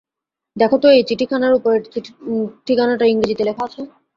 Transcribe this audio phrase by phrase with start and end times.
[0.55, 1.81] দেখো তো এই চিঠিখানার ওপরের
[2.67, 3.81] ঠিকানাটা ইংরিজিতে কি লেখা আছে!